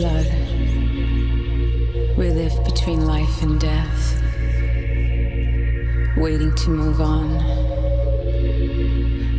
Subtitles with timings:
[0.00, 0.26] blood.
[2.16, 4.22] We live between life and death,
[6.16, 7.28] waiting to move on.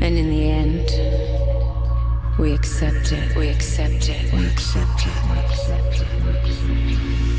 [0.04, 0.88] And in the end,
[2.38, 6.08] we accept it, we accept it, we accept it, we accept it.
[6.24, 7.31] We accept it.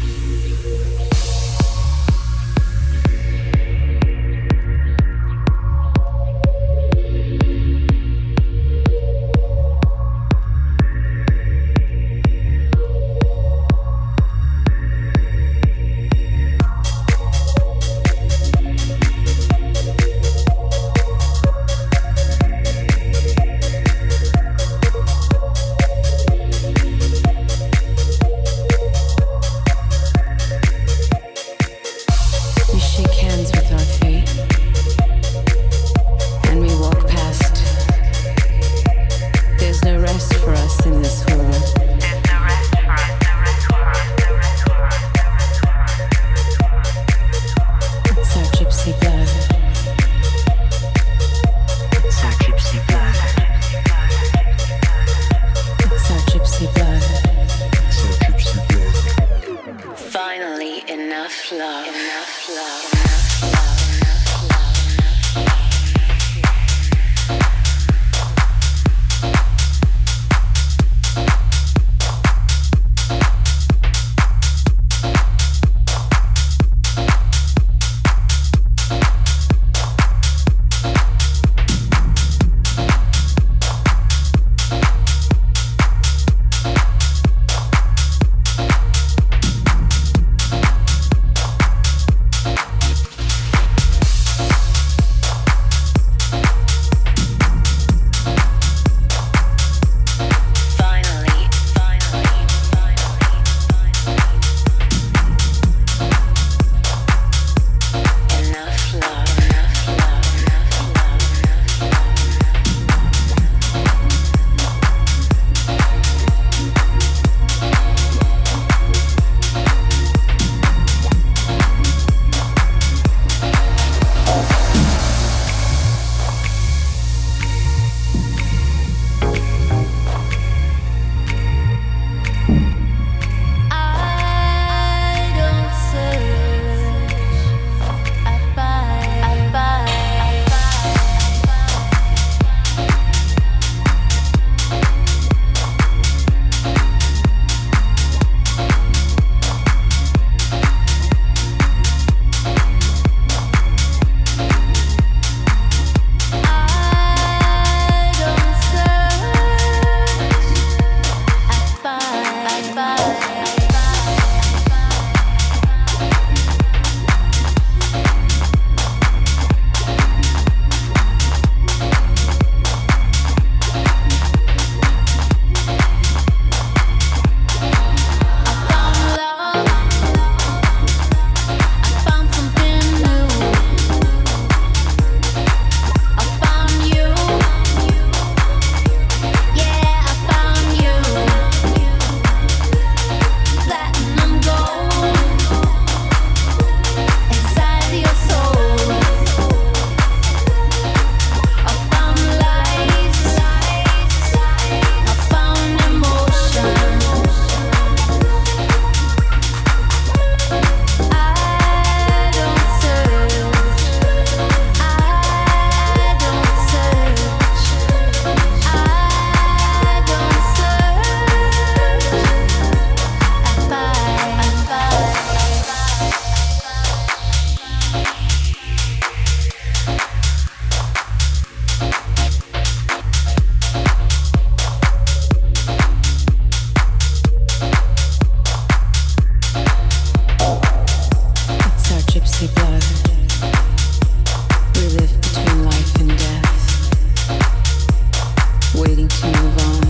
[249.24, 249.81] move on.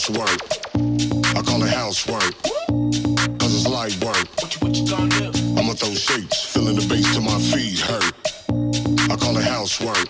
[0.00, 0.40] housework.
[1.36, 2.34] I call it housework.
[3.38, 4.26] Cause it's light work.
[5.58, 8.14] I'ma throw shapes, filling the bass till my feet hurt.
[9.10, 10.08] I call it housework.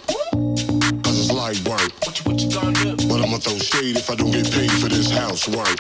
[1.03, 1.91] Cause it's light work.
[3.09, 5.80] But I'ma throw shade if I don't get paid for this housework.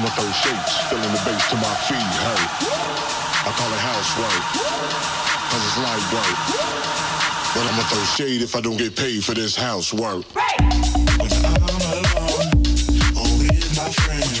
[0.00, 2.42] I'ma throw shapes, the bass to my feet, hey.
[3.44, 4.42] I call it housework,
[5.50, 6.36] cause it's light work.
[7.54, 10.24] But I'ma throw shade if I don't get paid for this housework.
[10.34, 10.58] Right.
[11.20, 12.48] When I'm alone,
[13.76, 14.40] my friends,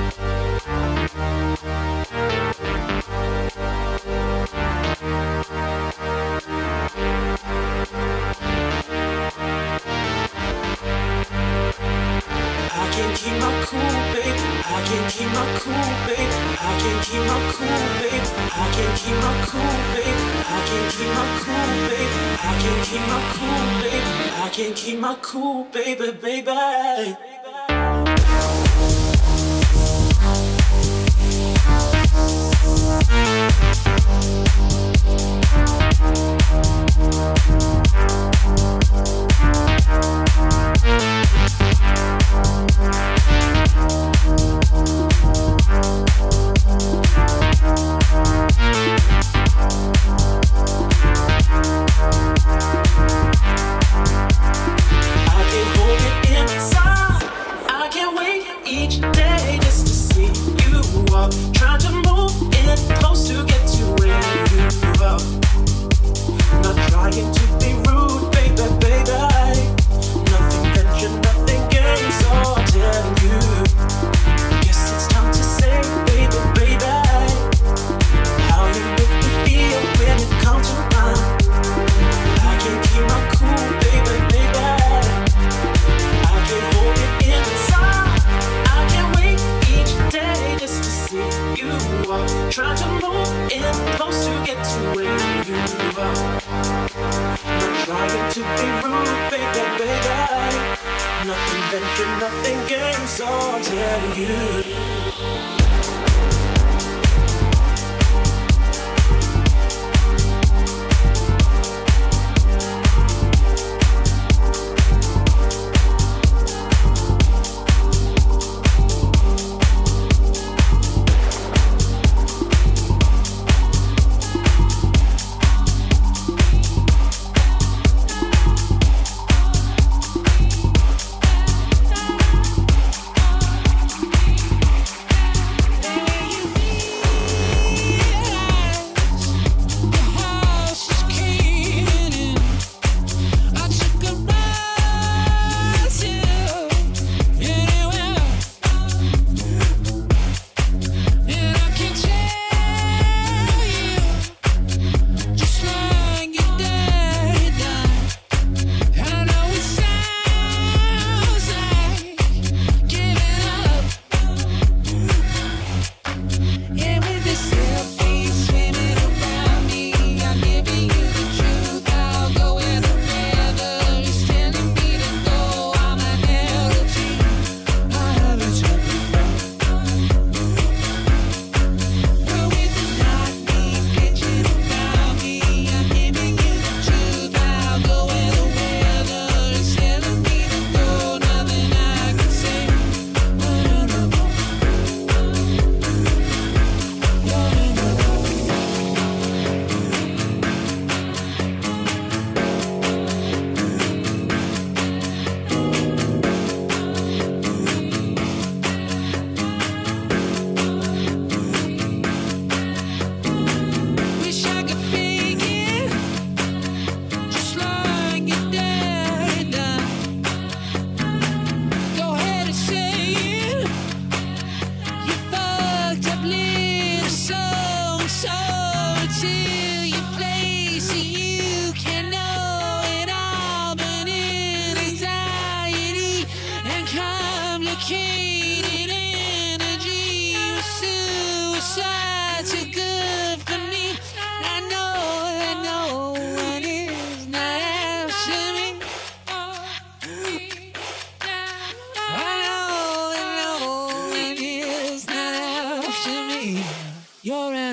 [15.71, 16.31] cool, babe.
[16.59, 18.25] I can't keep my cool, babe.
[18.51, 20.19] I can't keep my cool, babe.
[20.47, 22.11] I can't keep my cool, babe.
[22.41, 24.05] I can't keep my cool, babe.
[24.43, 27.30] I can't keep my cool, baby, baby.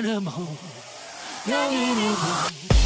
[0.01, 2.78] 让我。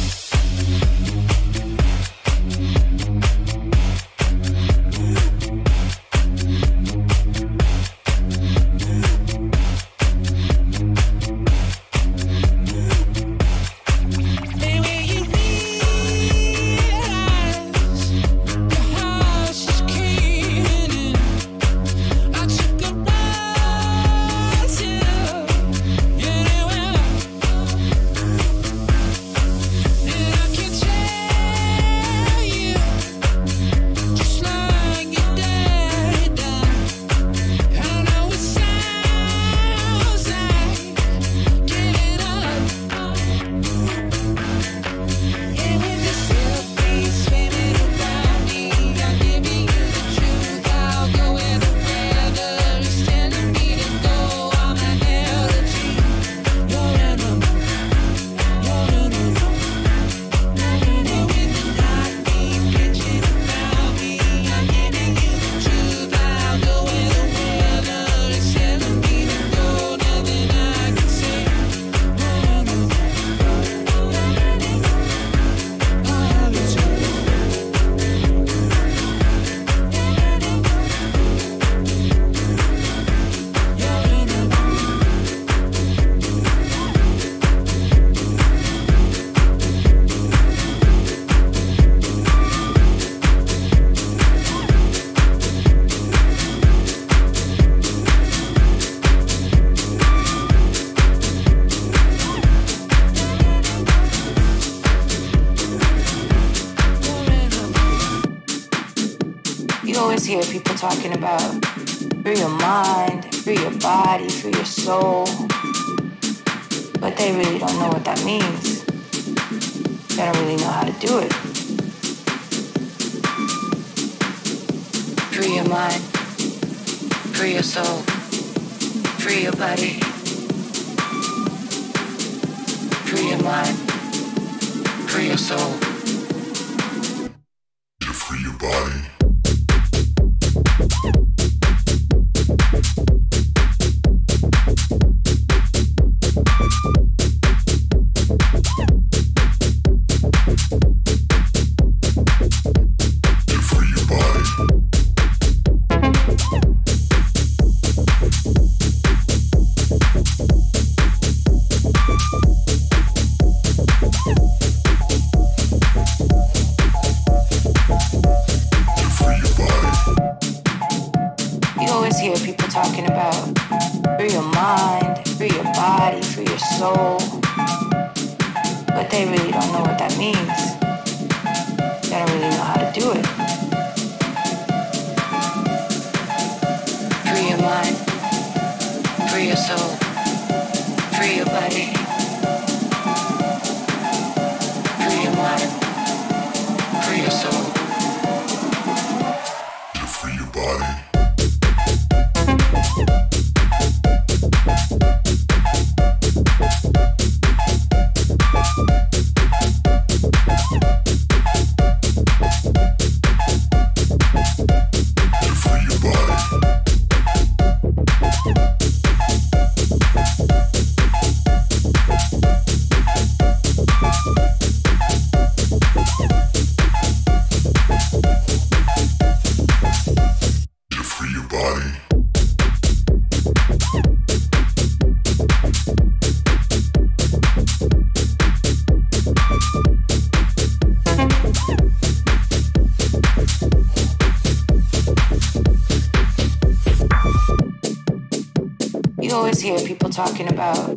[250.14, 250.96] talking about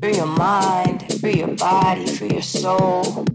[0.00, 3.26] through your mind, through your body, through your soul.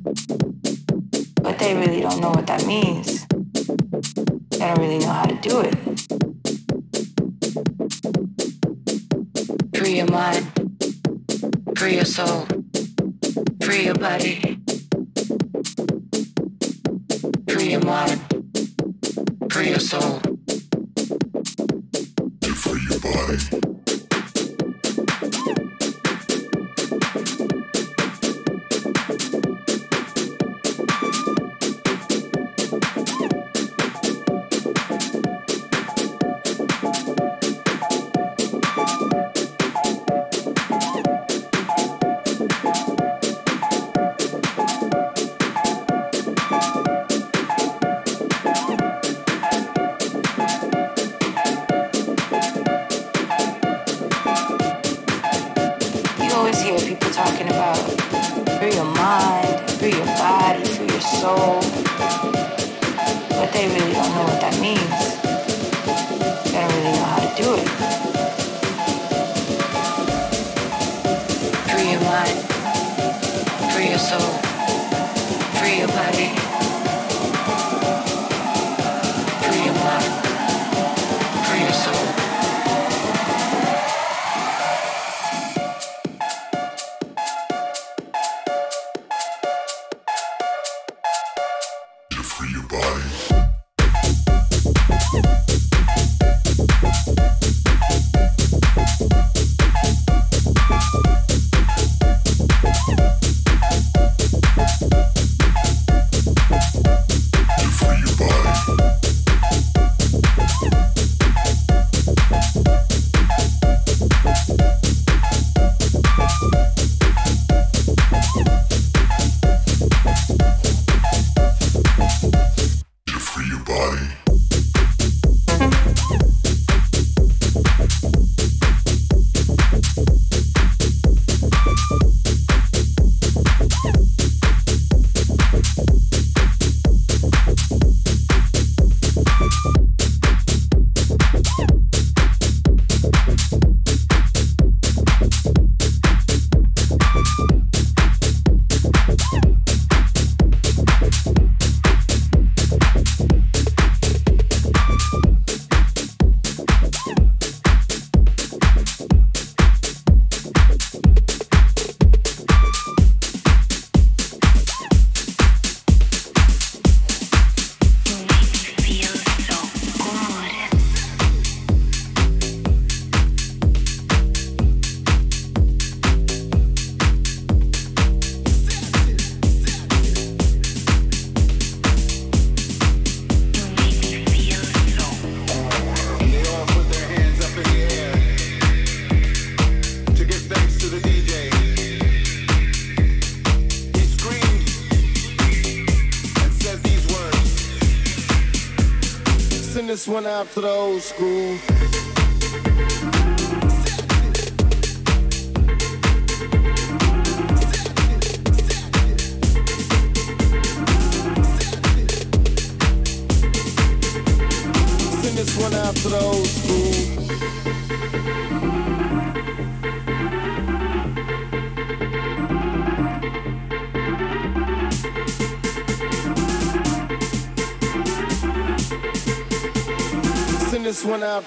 [200.19, 201.70] Out to the old school.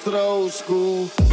[0.05, 1.24] electrosku.